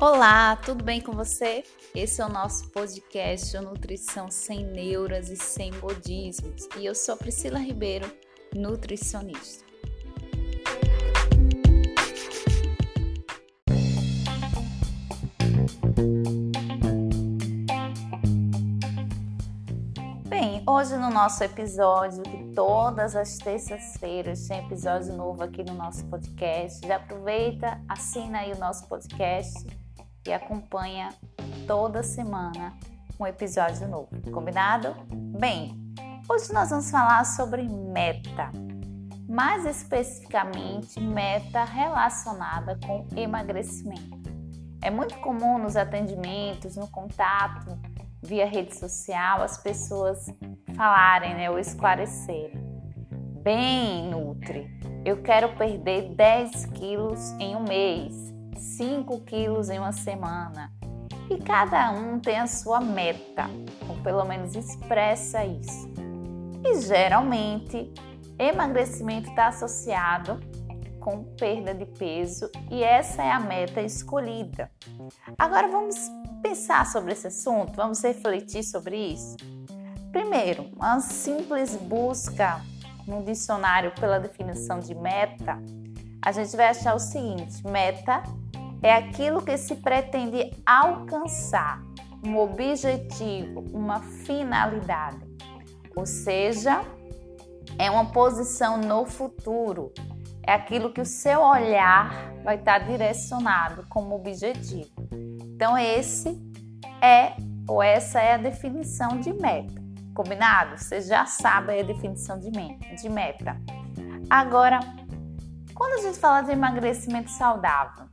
[0.00, 1.64] Olá, tudo bem com você?
[1.92, 7.58] Esse é o nosso podcast Nutrição Sem Neuras e Sem Modismos e eu sou Priscila
[7.58, 8.08] Ribeiro,
[8.54, 9.66] nutricionista.
[20.28, 26.06] Bem, hoje no nosso episódio, que todas as terças-feiras tem episódio novo aqui no nosso
[26.06, 29.66] podcast, já aproveita, assina aí o nosso podcast
[30.28, 31.08] e acompanha
[31.66, 32.74] toda semana
[33.18, 34.94] um episódio novo, combinado?
[35.40, 35.74] Bem,
[36.28, 38.52] hoje nós vamos falar sobre meta,
[39.26, 44.28] mais especificamente meta relacionada com emagrecimento.
[44.82, 47.78] É muito comum nos atendimentos, no contato
[48.22, 50.26] via rede social, as pessoas
[50.76, 52.60] falarem, né, ou esclarecerem.
[53.42, 54.68] Bem, Nutri,
[55.06, 58.27] eu quero perder 10 quilos em um mês
[58.58, 60.72] 5 quilos em uma semana.
[61.30, 63.46] E cada um tem a sua meta,
[63.88, 65.88] ou pelo menos expressa isso.
[66.64, 67.92] E geralmente,
[68.38, 70.40] emagrecimento está associado
[71.00, 74.70] com perda de peso e essa é a meta escolhida.
[75.38, 75.96] Agora vamos
[76.42, 79.36] pensar sobre esse assunto, vamos refletir sobre isso.
[80.10, 82.60] Primeiro, uma simples busca
[83.06, 85.58] no dicionário pela definição de meta,
[86.22, 88.22] a gente vai achar o seguinte: meta
[88.82, 91.82] é aquilo que se pretende alcançar,
[92.24, 95.26] um objetivo, uma finalidade.
[95.94, 96.82] Ou seja,
[97.78, 99.92] é uma posição no futuro,
[100.46, 104.90] é aquilo que o seu olhar vai estar direcionado como objetivo.
[105.54, 106.40] Então, esse
[107.02, 107.34] é
[107.68, 109.74] ou essa é a definição de meta.
[110.14, 110.78] Combinado?
[110.78, 112.50] Você já sabe a definição de
[113.10, 113.60] meta.
[114.30, 114.80] Agora,
[115.74, 118.07] quando a gente fala de emagrecimento saudável,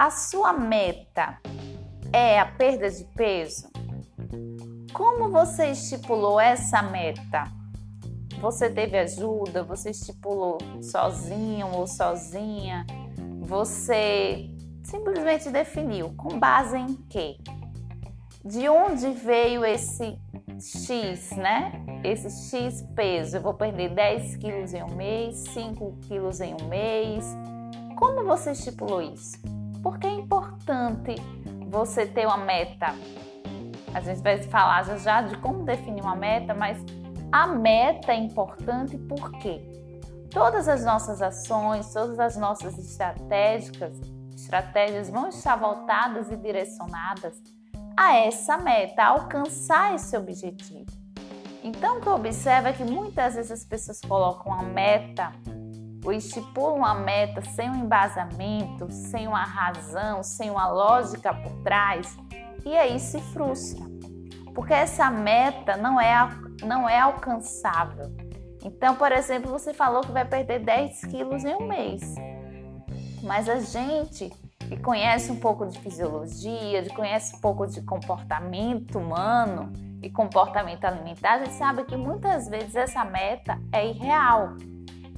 [0.00, 1.38] a sua meta
[2.10, 3.68] é a perda de peso?
[4.94, 7.44] Como você estipulou essa meta?
[8.40, 9.62] Você teve ajuda?
[9.62, 12.86] Você estipulou sozinho ou sozinha?
[13.42, 14.48] Você
[14.82, 17.36] simplesmente definiu com base em quê?
[18.42, 20.18] De onde veio esse
[20.58, 21.72] X, né?
[22.02, 23.36] Esse X peso.
[23.36, 27.22] Eu vou perder 10 quilos em um mês, 5 quilos em um mês.
[27.98, 29.59] Como você estipulou isso?
[29.82, 31.14] Porque é importante
[31.68, 32.94] você ter uma meta.
[33.94, 36.78] A gente vai falar já já de como definir uma meta, mas
[37.32, 39.60] a meta é importante porque
[40.30, 43.98] todas as nossas ações, todas as nossas estratégicas,
[44.34, 47.40] estratégias vão estar voltadas e direcionadas
[47.96, 50.90] a essa meta, a alcançar esse objetivo.
[51.62, 55.32] Então, o que eu observo é que muitas vezes as pessoas colocam a meta
[56.04, 62.16] ou estipula uma meta sem um embasamento, sem uma razão, sem uma lógica por trás,
[62.64, 63.84] e aí se frustra.
[64.54, 66.28] Porque essa meta não é,
[66.62, 68.12] não é alcançável.
[68.64, 72.02] Então, por exemplo, você falou que vai perder 10 quilos em um mês.
[73.22, 74.30] Mas a gente
[74.70, 79.72] que conhece um pouco de fisiologia, que conhece um pouco de comportamento humano
[80.02, 84.54] e comportamento alimentar, a gente sabe que muitas vezes essa meta é irreal.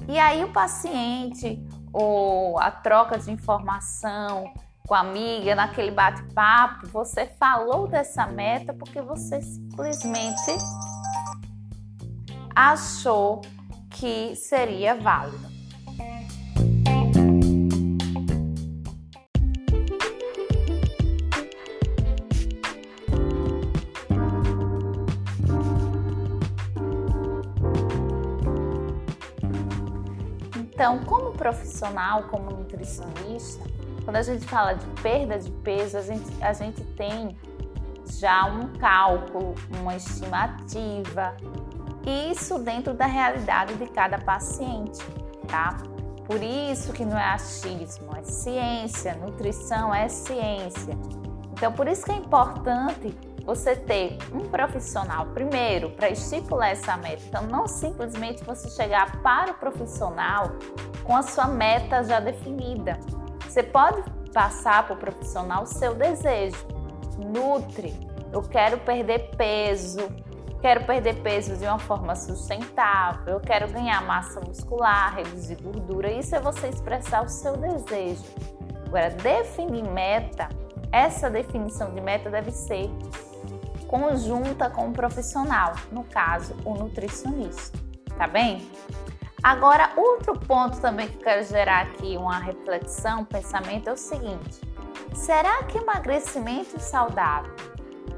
[0.07, 4.51] E aí o paciente ou a troca de informação
[4.87, 10.57] com a amiga, naquele bate-papo, você falou dessa meta porque você simplesmente
[12.53, 13.41] achou
[13.89, 15.52] que seria válido.
[30.83, 33.63] Então, como profissional, como nutricionista,
[34.03, 37.37] quando a gente fala de perda de peso, a gente, a gente tem
[38.19, 41.37] já um cálculo, uma estimativa,
[42.35, 44.99] isso dentro da realidade de cada paciente,
[45.47, 45.77] tá?
[46.25, 50.97] Por isso que não é achismo, é ciência, nutrição é ciência.
[51.53, 57.23] Então, por isso que é importante você ter um profissional primeiro para estipular essa meta.
[57.27, 60.51] Então, não simplesmente você chegar para o profissional
[61.03, 62.97] com a sua meta já definida.
[63.41, 64.01] Você pode
[64.31, 66.65] passar para o profissional o seu desejo.
[67.17, 67.93] Nutre,
[68.31, 70.09] eu quero perder peso,
[70.61, 76.11] quero perder peso de uma forma sustentável, eu quero ganhar massa muscular, reduzir gordura.
[76.11, 78.23] Isso é você expressar o seu desejo.
[78.87, 80.49] Agora, definir meta,
[80.91, 82.89] essa definição de meta deve ser
[83.93, 87.77] conjunta com o profissional, no caso, o nutricionista,
[88.17, 88.67] tá bem?
[89.43, 94.61] Agora, outro ponto também que quero gerar aqui uma reflexão, um pensamento é o seguinte:
[95.13, 97.53] Será que emagrecimento saudável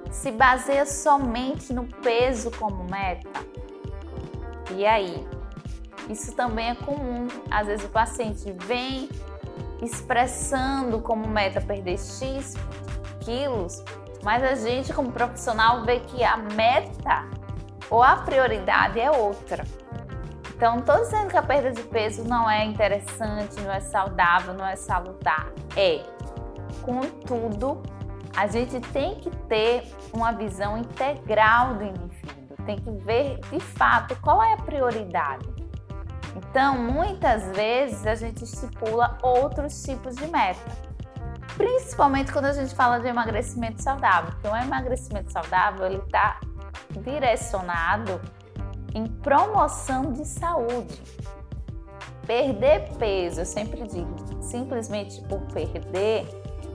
[0.09, 3.27] se baseia somente no peso como meta?
[4.73, 5.27] E aí?
[6.09, 7.27] Isso também é comum.
[7.51, 9.09] Às vezes o paciente vem
[9.81, 12.53] expressando como meta perder X
[13.19, 13.83] quilos,
[14.25, 17.25] mas a gente, como profissional, vê que a meta
[17.91, 19.63] ou a prioridade é outra.
[20.49, 24.65] Então, estou dizendo que a perda de peso não é interessante, não é saudável, não
[24.65, 25.51] é salutar.
[25.77, 26.01] É.
[26.81, 27.83] Contudo,
[28.35, 34.15] a gente tem que ter uma visão integral do indivíduo, tem que ver de fato
[34.21, 35.47] qual é a prioridade.
[36.35, 40.94] Então, muitas vezes a gente estipula outros tipos de meta,
[41.57, 44.33] principalmente quando a gente fala de emagrecimento saudável.
[44.39, 46.39] Então, o emagrecimento saudável ele está
[46.91, 48.21] direcionado
[48.93, 51.01] em promoção de saúde.
[52.25, 56.27] Perder peso, eu sempre digo, simplesmente por perder,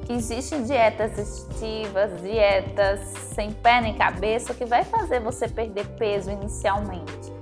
[0.08, 3.00] existem dietas restritivas, dietas
[3.34, 7.32] sem pé nem cabeça que vai fazer você perder peso inicialmente.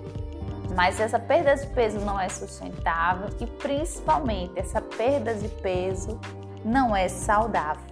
[0.75, 6.19] Mas essa perda de peso não é sustentável e principalmente essa perda de peso
[6.65, 7.87] não é saudável.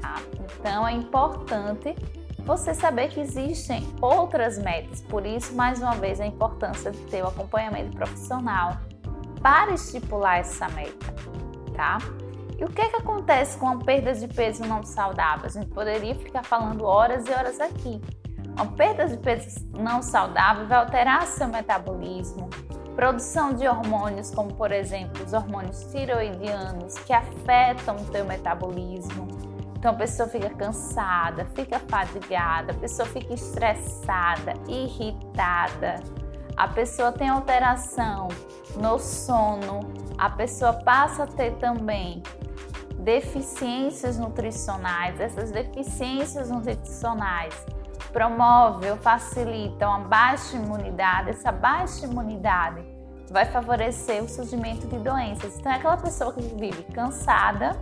[0.00, 0.16] Tá?
[0.58, 1.94] Então é importante
[2.38, 5.02] você saber que existem outras metas.
[5.02, 8.78] Por isso, mais uma vez, a importância de ter o acompanhamento profissional
[9.42, 11.14] para estipular essa meta,
[11.76, 11.98] tá?
[12.58, 15.46] E o que, é que acontece com a perda de peso não saudável?
[15.46, 18.00] A gente poderia ficar falando horas e horas aqui.
[18.48, 22.50] Uma perda de peso não saudável vai alterar seu metabolismo,
[22.98, 29.28] produção de hormônios, como por exemplo os hormônios tiroidianos, que afetam o teu metabolismo
[29.78, 36.02] então a pessoa fica cansada, fica fadigada, a pessoa fica estressada, irritada,
[36.56, 38.26] a pessoa tem alteração
[38.76, 39.80] no sono,
[40.18, 42.20] a pessoa passa a ter também
[42.98, 45.20] deficiências nutricionais.
[45.20, 47.54] Essas deficiências nutricionais
[48.12, 51.30] promovem ou facilitam a baixa imunidade.
[51.30, 52.84] Essa baixa imunidade
[53.30, 55.58] vai favorecer o surgimento de doenças.
[55.58, 57.76] Então é aquela pessoa que vive cansada,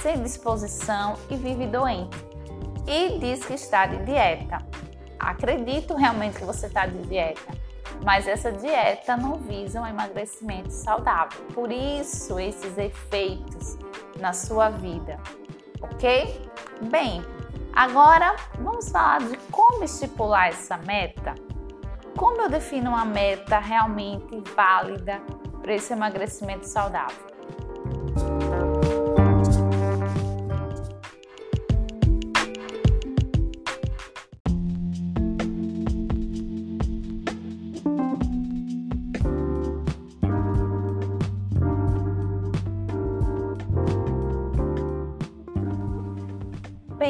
[0.00, 2.16] sem disposição e vive doente.
[2.86, 4.58] E diz que está de dieta.
[5.18, 7.52] Acredito realmente que você está de dieta,
[8.04, 11.40] mas essa dieta não visa um emagrecimento saudável.
[11.54, 13.78] Por isso, esses efeitos
[14.20, 15.18] na sua vida,
[15.80, 16.50] ok?
[16.90, 17.24] Bem,
[17.72, 18.36] agora
[18.84, 21.34] vamos falar de como estipular essa meta.
[22.16, 25.20] Como eu defino uma meta realmente válida
[25.60, 27.33] para esse emagrecimento saudável?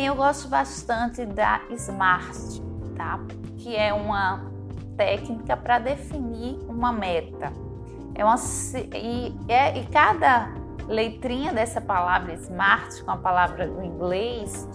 [0.05, 2.61] Eu gosto bastante da SMART,
[2.95, 3.19] tá?
[3.56, 4.53] Que é uma
[4.99, 7.51] técnica para definir uma meta.
[8.15, 8.37] É uma,
[8.95, 10.53] e, é, e cada
[10.87, 14.69] letrinha dessa palavra SMART, com a palavra do inglês,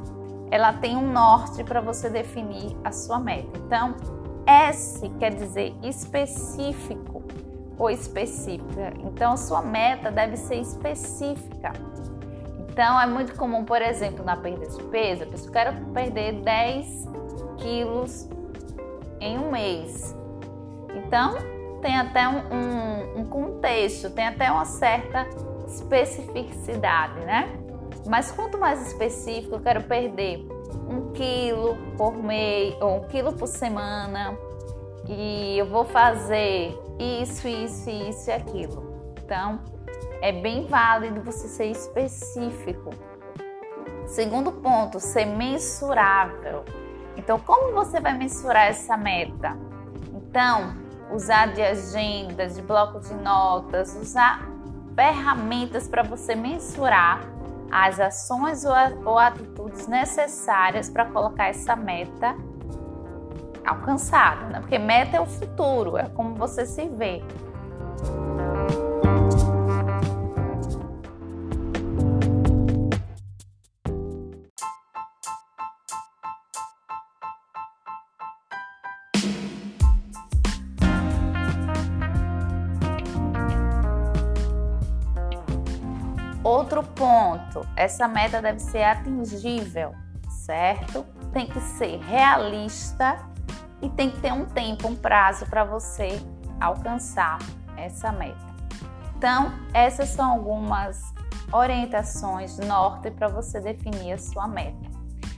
[0.50, 3.56] ela tem um norte para você definir a sua meta.
[3.60, 3.96] Então,
[4.48, 7.22] S quer dizer específico
[7.78, 8.94] ou específica.
[9.04, 11.72] Então, a sua meta deve ser específica.
[12.80, 17.10] Então, é muito comum, por exemplo, na perda de peso, a pessoa quer perder 10
[17.58, 18.30] quilos
[19.20, 20.16] em um mês.
[20.96, 21.36] Então,
[21.82, 25.28] tem até um, um, um contexto, tem até uma certa
[25.68, 27.50] especificidade, né?
[28.08, 30.48] Mas quanto mais específico, eu quero perder
[30.90, 34.38] um quilo por mês ou um quilo por semana
[35.06, 38.90] e eu vou fazer isso, isso, isso e aquilo.
[39.22, 39.60] Então,
[40.22, 42.92] é bem válido você ser específico.
[44.08, 46.66] Segundo ponto, ser mensurável.
[47.16, 49.58] Então, como você vai mensurar essa meta?
[50.14, 50.74] Então,
[51.12, 54.48] usar de agenda, de bloco de notas, usar
[54.96, 57.22] ferramentas para você mensurar
[57.72, 58.64] as ações
[59.06, 62.36] ou atitudes necessárias para colocar essa meta
[63.66, 64.60] alcançada, né?
[64.60, 67.22] Porque meta é o futuro, é como você se vê.
[86.50, 89.94] Outro ponto, essa meta deve ser atingível,
[90.28, 91.06] certo?
[91.32, 93.20] Tem que ser realista
[93.84, 96.20] e tem que ter um tempo, um prazo para você
[96.60, 97.38] alcançar
[97.78, 98.40] essa meta.
[99.16, 101.14] Então, essas são algumas
[101.54, 104.90] orientações, norte para você definir a sua meta.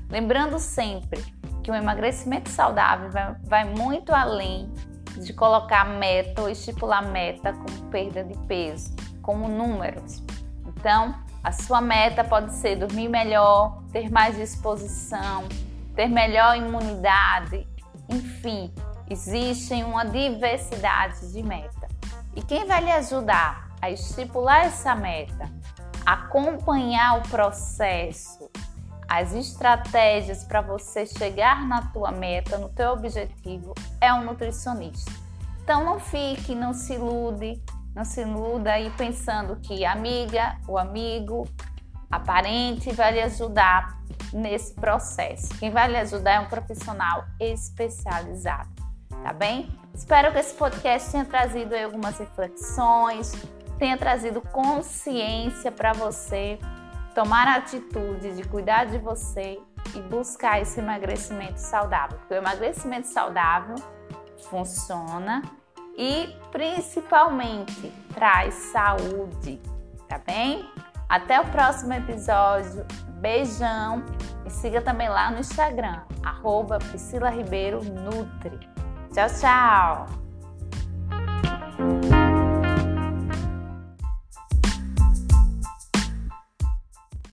[0.10, 1.22] Lembrando sempre
[1.62, 4.72] que o emagrecimento saudável vai, vai muito além
[5.18, 10.24] de colocar meta ou estipular meta como perda de peso, como números.
[10.82, 15.48] Então, a sua meta pode ser dormir melhor, ter mais disposição,
[15.96, 17.68] ter melhor imunidade,
[18.10, 18.74] enfim,
[19.08, 21.88] existe uma diversidade de meta.
[22.36, 25.48] E quem vai lhe ajudar a estipular essa meta,
[26.04, 28.50] acompanhar o processo,
[29.08, 35.12] as estratégias para você chegar na tua meta, no teu objetivo, é um nutricionista.
[35.64, 37.62] Então não fique, não se ilude,
[37.96, 41.48] não se iluda aí pensando que a amiga, o amigo,
[42.10, 44.00] a parente vai lhe ajudar
[44.34, 45.50] nesse processo.
[45.60, 48.70] Quem vai lhe ajudar é um profissional especializado,
[49.24, 49.70] tá bem?
[49.94, 53.34] Espero que esse podcast tenha trazido algumas reflexões,
[53.78, 56.58] tenha trazido consciência para você
[57.14, 59.60] tomar a atitude de cuidar de você
[59.94, 62.18] e buscar esse emagrecimento saudável.
[62.20, 63.76] Porque o emagrecimento saudável
[64.50, 65.42] funciona
[66.02, 69.62] e principalmente traz saúde,
[70.10, 70.68] tá bem?
[71.08, 72.84] Até o próximo episódio.
[73.20, 74.04] Beijão
[74.44, 78.60] e siga também lá no Instagram, arroba Priscila Ribeiro Nutri.
[79.14, 80.21] Tchau, tchau!